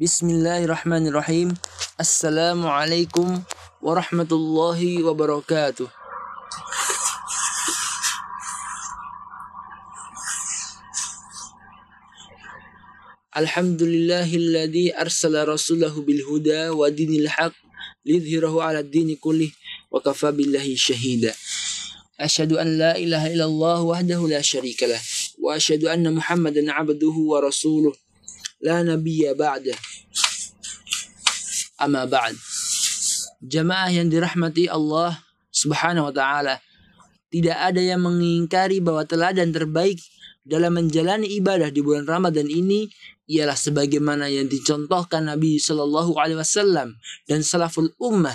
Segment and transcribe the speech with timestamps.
[0.00, 1.48] بسم الله الرحمن الرحيم
[2.00, 3.42] السلام عليكم
[3.82, 5.88] ورحمة الله وبركاته
[13.36, 17.52] الحمد لله الذي أرسل رسوله بالهدى ودين الحق
[18.06, 19.50] ليظهره على الدين كله
[19.90, 21.34] وكفى بالله شهيدا
[22.20, 25.00] أشهد أن لا إله إلا الله وحده لا شريك له
[25.38, 28.01] وأشهد أن محمدا عبده ورسوله
[28.62, 29.74] la nabiyya ba'da.
[31.82, 32.38] Amma ba'd.
[33.42, 35.18] Jamaah yang dirahmati Allah
[35.50, 36.62] Subhanahu wa taala,
[37.34, 39.98] tidak ada yang mengingkari bahwa teladan terbaik
[40.46, 42.86] dalam menjalani ibadah di bulan Ramadan ini
[43.26, 46.94] ialah sebagaimana yang dicontohkan Nabi Shallallahu Alaihi Wasallam
[47.26, 48.34] dan salaful ummah.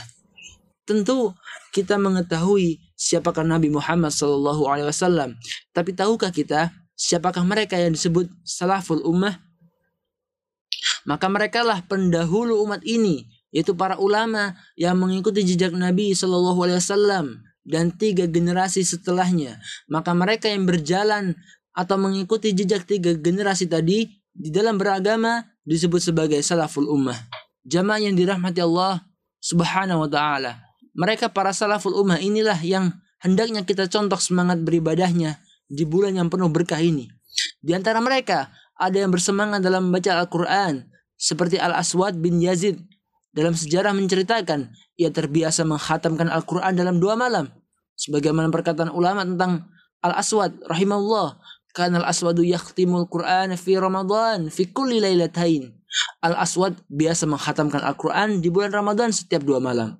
[0.87, 1.35] Tentu
[1.71, 5.39] kita mengetahui siapakah Nabi Muhammad Shallallahu Alaihi Wasallam,
[5.71, 9.46] tapi tahukah kita siapakah mereka yang disebut salaful ummah?
[11.07, 13.23] Maka mereka lah pendahulu umat ini
[13.55, 17.25] yaitu para ulama yang mengikuti jejak Nabi Shallallahu Alaihi Wasallam
[17.63, 19.59] dan tiga generasi setelahnya.
[19.87, 21.33] Maka mereka yang berjalan
[21.71, 27.17] atau mengikuti jejak tiga generasi tadi di dalam beragama disebut sebagai salaful ummah.
[27.63, 29.03] Jamaah yang dirahmati Allah
[29.39, 30.59] Subhanahu wa taala.
[30.97, 32.91] Mereka para salaful ummah inilah yang
[33.23, 35.39] hendaknya kita contoh semangat beribadahnya
[35.71, 37.07] di bulan yang penuh berkah ini.
[37.63, 42.77] Di antara mereka ada yang bersemangat dalam membaca Al-Quran seperti Al-Aswad bin Yazid
[43.33, 47.49] dalam sejarah menceritakan ia terbiasa menghatamkan Al-Quran dalam dua malam.
[47.97, 49.65] Sebagaimana perkataan ulama tentang
[50.05, 51.41] Al-Aswad rahimahullah.
[51.73, 55.73] Karena Al-Aswadu yakhtimul Quran fi Ramadan fi kulli lailatain.
[56.25, 59.97] Al-Aswad biasa menghatamkan Al-Quran di bulan Ramadan setiap dua malam.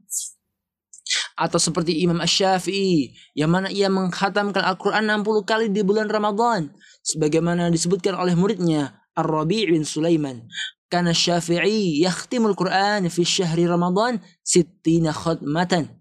[1.38, 6.74] Atau seperti Imam Ash-Syafi'i yang mana ia menghatamkan Al-Quran 60 kali di bulan Ramadan.
[7.06, 10.46] Sebagaimana disebutkan oleh muridnya Ar-Rabi' bin Sulaiman.
[10.88, 15.92] Karena Syafi'i yakhtimul Quran fi syahri Ramadan sittina khatmatan.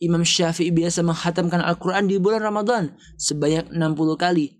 [0.00, 4.56] Imam Syafi'i biasa menghatamkan Al-Quran di bulan Ramadan sebanyak 60 kali.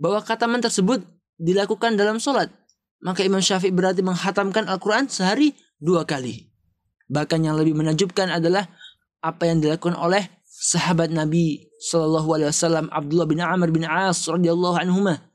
[0.00, 1.04] Bahwa kataman tersebut
[1.36, 2.48] dilakukan dalam sholat.
[3.04, 6.50] Maka Imam Syafi'i berarti menghatamkan Al-Quran sehari dua kali.
[7.10, 8.70] Bahkan yang lebih menajubkan adalah
[9.20, 14.76] apa yang dilakukan oleh sahabat Nabi Shallallahu Alaihi Wasallam Abdullah bin Amr bin As radhiyallahu
[14.76, 15.29] anhumah.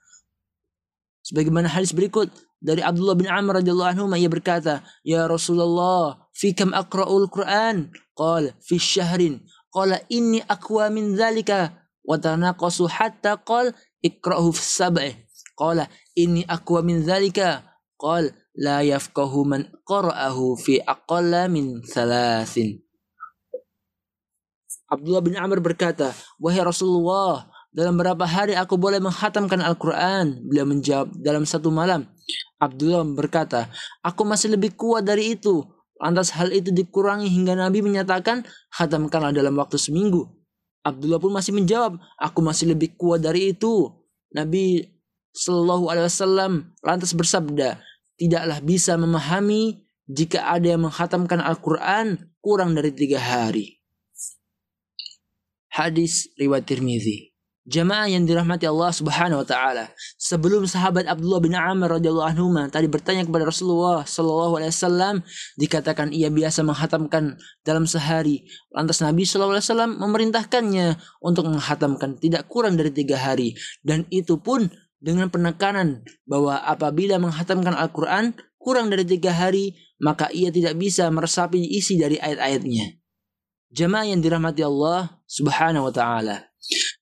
[1.25, 2.29] Sebagaimana hadis berikut
[2.61, 8.53] dari Abdullah bin Amr radhiyallahu anhu ia berkata, "Ya Rasulullah, fi kam aqra'ul Qur'an?" Qala,
[8.61, 9.41] "Fi syahrin."
[9.73, 11.73] Qala, "Inni aqwa min dzalika."
[12.05, 13.73] Wa tanaqasu hatta qala,
[14.05, 15.11] "Iqra'hu fi sab'i."
[15.57, 17.65] Qala, "Inni aqwa min dzalika."
[17.97, 22.85] Qala, "La yafqahu man qara'ahu fi aqalla min thalathin."
[24.85, 30.47] Abdullah bin Amr berkata, "Wahai Rasulullah, dalam berapa hari aku boleh menghatamkan Al-Quran?
[30.47, 32.07] Beliau menjawab, dalam satu malam.
[32.55, 33.67] Abdullah berkata,
[33.99, 35.59] aku masih lebih kuat dari itu.
[35.99, 40.23] Lantas hal itu dikurangi hingga Nabi menyatakan, hatamkanlah dalam waktu seminggu.
[40.87, 43.91] Abdullah pun masih menjawab, aku masih lebih kuat dari itu.
[44.31, 44.79] Nabi
[45.35, 47.83] Shallallahu Alaihi Wasallam lantas bersabda,
[48.15, 53.83] tidaklah bisa memahami jika ada yang menghatamkan Al-Quran kurang dari tiga hari.
[55.75, 57.34] Hadis riwayat Tirmizi.
[57.65, 59.89] Jamaah yang dirahmati Allah Subhanahu wa taala.
[60.21, 65.15] Sebelum sahabat Abdullah bin Amr radhiyallahu anhu tadi bertanya kepada Rasulullah sallallahu alaihi wasallam,
[65.57, 68.45] dikatakan ia biasa menghatamkan dalam sehari.
[68.69, 70.87] Lantas Nabi sallallahu alaihi wasallam memerintahkannya
[71.25, 74.69] untuk menghatamkan tidak kurang dari tiga hari dan itu pun
[75.01, 81.57] dengan penekanan bahwa apabila menghatamkan Al-Quran kurang dari tiga hari maka ia tidak bisa meresapi
[81.57, 83.01] isi dari ayat-ayatnya.
[83.73, 86.45] Jamaah yang dirahmati Allah Subhanahu wa taala.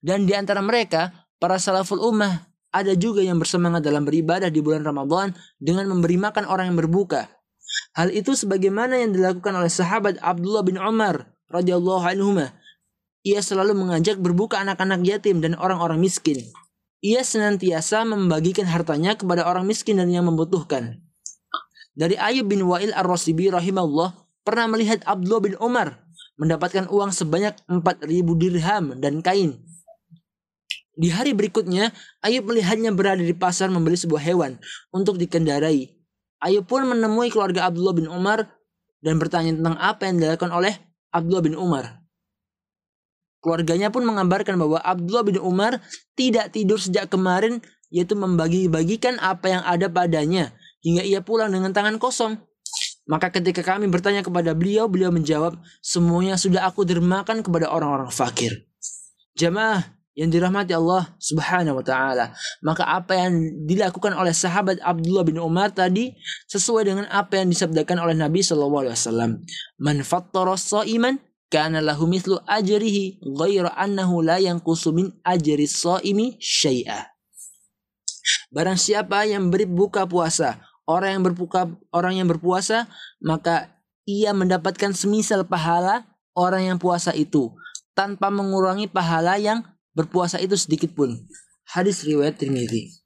[0.04, 4.84] Dan di antara mereka, para salaful ummah ada juga yang bersemangat dalam beribadah di bulan
[4.84, 7.32] Ramadan dengan memberi makan orang yang berbuka.
[7.96, 12.44] Hal itu sebagaimana yang dilakukan oleh sahabat Abdullah bin Umar radhiyallahu anhu.
[13.24, 16.44] Ia selalu mengajak berbuka anak-anak yatim dan orang-orang miskin.
[17.00, 21.00] Ia senantiasa membagikan hartanya kepada orang miskin dan yang membutuhkan.
[21.96, 24.12] Dari Ayub bin Wa'il ar-Rasibi rahimahullah
[24.44, 26.04] pernah melihat Abdullah bin Umar
[26.36, 28.04] mendapatkan uang sebanyak 4000
[28.36, 29.62] dirham dan kain
[30.94, 31.90] di hari berikutnya,
[32.22, 34.58] Ayub melihatnya berada di pasar membeli sebuah hewan
[34.94, 35.90] untuk dikendarai.
[36.38, 38.46] Ayub pun menemui keluarga Abdullah bin Umar
[39.02, 40.74] dan bertanya tentang apa yang dilakukan oleh
[41.10, 42.04] Abdullah bin Umar.
[43.42, 45.82] Keluarganya pun mengabarkan bahwa Abdullah bin Umar
[46.16, 47.60] tidak tidur sejak kemarin
[47.92, 52.40] yaitu membagi-bagikan apa yang ada padanya hingga ia pulang dengan tangan kosong.
[53.04, 58.64] Maka ketika kami bertanya kepada beliau, beliau menjawab, semuanya sudah aku dermakan kepada orang-orang fakir.
[59.36, 62.30] Jamaah yang dirahmati Allah Subhanahu wa taala.
[62.62, 63.34] Maka apa yang
[63.66, 66.14] dilakukan oleh sahabat Abdullah bin Umar tadi
[66.46, 69.30] sesuai dengan apa yang disabdakan oleh Nabi sallallahu alaihi wasallam.
[69.82, 71.18] Man fattara sha'iman
[71.50, 77.10] kana lahu mithlu ajrihi ghaira annahu la yanqusu min ajri shaimi syai'a.
[78.54, 82.86] Barang siapa yang beri buka puasa, orang yang berbuka orang yang berpuasa,
[83.18, 83.74] maka
[84.06, 86.06] ia mendapatkan semisal pahala
[86.38, 87.50] orang yang puasa itu
[87.94, 89.62] tanpa mengurangi pahala yang
[89.94, 91.14] berpuasa itu sedikit pun.
[91.64, 93.00] Hadis riwayat Tirmidzi.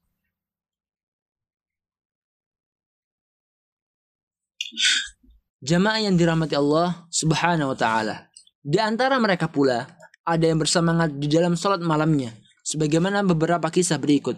[5.63, 8.29] Jamaah yang dirahmati Allah Subhanahu wa taala.
[8.59, 9.87] Di antara mereka pula
[10.27, 14.37] ada yang bersemangat di dalam salat malamnya sebagaimana beberapa kisah berikut.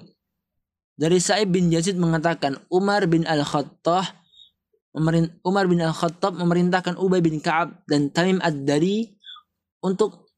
[0.95, 4.21] Dari Sa'ib bin Yazid mengatakan Umar bin Al-Khattab
[4.91, 9.07] Umar bin Al-Khattab memerintahkan Ubay bin Ka'ab dan Tamim Ad-Dari
[9.87, 10.30] untuk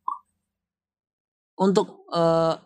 [1.57, 2.57] untuk uh,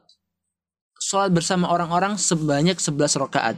[1.01, 3.55] sholat bersama orang-orang sebanyak 11 rakaat.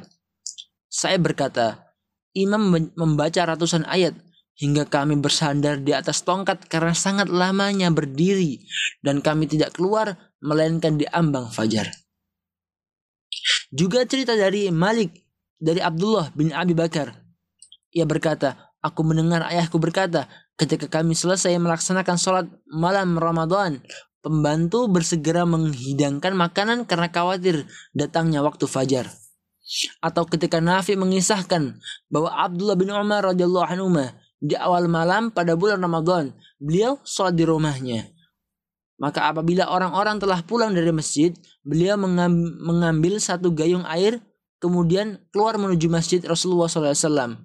[0.89, 1.89] Saya berkata,
[2.33, 4.17] imam membaca ratusan ayat
[4.59, 8.59] hingga kami bersandar di atas tongkat karena sangat lamanya berdiri
[8.99, 11.87] dan kami tidak keluar melainkan di ambang fajar.
[13.71, 15.13] Juga cerita dari Malik
[15.55, 17.15] dari Abdullah bin Abi Bakar.
[17.95, 20.27] Ia berkata, aku mendengar ayahku berkata,
[20.59, 23.79] ketika kami selesai melaksanakan sholat malam Ramadan,
[24.19, 27.63] Pembantu bersegera menghidangkan makanan karena khawatir
[27.95, 29.07] datangnya waktu fajar.
[30.03, 31.79] Atau ketika Nafi mengisahkan
[32.11, 33.87] bahwa Abdullah bin Umar radhiyallahu anhu
[34.43, 38.11] di awal malam pada bulan Ramadan, beliau sholat di rumahnya.
[38.99, 41.31] Maka apabila orang-orang telah pulang dari masjid,
[41.63, 44.19] beliau mengambil satu gayung air,
[44.59, 47.39] kemudian keluar menuju masjid Rasulullah SAW.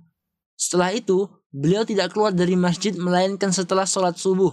[0.59, 4.51] Setelah itu, beliau tidak keluar dari masjid melainkan setelah sholat subuh.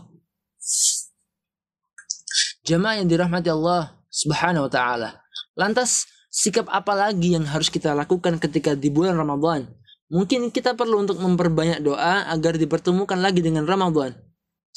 [2.61, 5.09] Jemaah yang dirahmati Allah Subhanahu wa taala.
[5.57, 9.65] Lantas sikap apa lagi yang harus kita lakukan ketika di bulan Ramadan?
[10.13, 14.13] Mungkin kita perlu untuk memperbanyak doa agar dipertemukan lagi dengan Ramadan.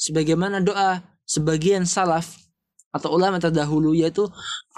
[0.01, 2.45] Sebagaimana doa sebagian salaf
[2.95, 4.25] atau ulama terdahulu yaitu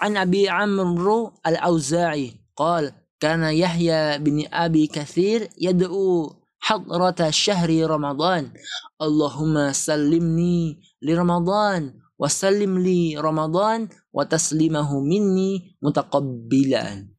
[0.02, 8.50] an Abi Amr al-Auza'i qal kana Yahya bin Abi Kathir yad'u hadrata syahri Ramadan
[8.98, 17.18] Allahumma sallimni li Ramadan wasallim li Ramadan wa taslimahu minni mutaqabbilan.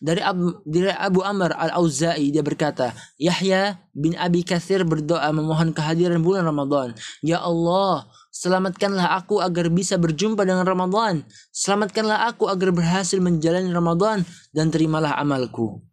[0.00, 6.24] Dari Abu, dari Abu Amr al-Auza'i dia berkata, Yahya bin Abi Kathir berdoa memohon kehadiran
[6.24, 6.96] bulan Ramadan.
[7.20, 11.22] Ya Allah, selamatkanlah aku agar bisa berjumpa dengan Ramadan.
[11.52, 14.24] Selamatkanlah aku agar berhasil menjalani Ramadan
[14.56, 15.84] dan terimalah amalku.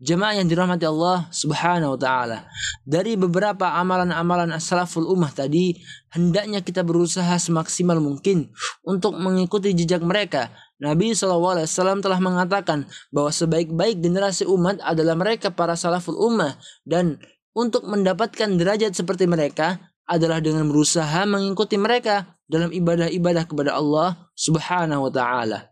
[0.00, 2.48] Jemaah yang dirahmati Allah Subhanahu wa taala.
[2.88, 5.76] Dari beberapa amalan-amalan salaful ummah tadi,
[6.16, 8.48] hendaknya kita berusaha semaksimal mungkin
[8.80, 10.48] untuk mengikuti jejak mereka.
[10.80, 11.68] Nabi SAW
[12.00, 16.56] telah mengatakan bahwa sebaik-baik generasi umat adalah mereka para salaful ummah
[16.88, 17.20] dan
[17.52, 25.06] untuk mendapatkan derajat seperti mereka adalah dengan berusaha mengikuti mereka dalam ibadah-ibadah kepada Allah Subhanahu
[25.06, 25.68] wa taala.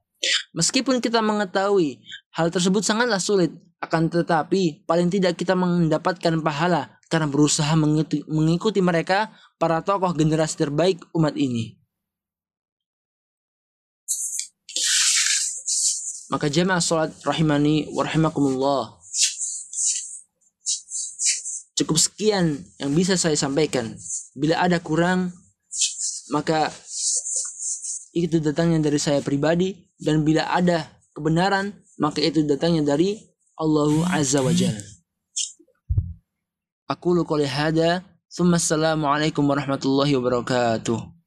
[0.52, 2.04] Meskipun kita mengetahui
[2.36, 7.72] hal tersebut sangatlah sulit, akan tetapi paling tidak kita mendapatkan pahala karena berusaha
[8.28, 11.78] mengikuti, mereka para tokoh generasi terbaik umat ini.
[16.28, 19.00] Maka jemaah salat rahimani wa rahimakumullah.
[21.80, 23.97] Cukup sekian yang bisa saya sampaikan.
[24.37, 25.32] Bila ada kurang
[26.28, 26.68] maka
[28.12, 30.85] itu datangnya dari saya pribadi dan bila ada
[31.16, 33.16] kebenaran maka itu datangnya dari
[33.58, 34.78] Allah Azza wa Jalla.
[36.86, 41.17] Aku qouli hada, thumma assalamu alaikum warahmatullahi wabarakatuh.